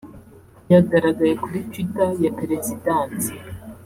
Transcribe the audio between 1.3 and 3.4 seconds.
kuri Twitter ya Perezidansi